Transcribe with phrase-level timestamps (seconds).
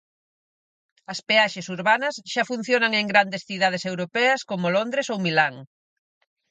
[1.13, 5.55] As peaxes urbanas xa funcionan en grandes cidades europeas como Londres ou Milán.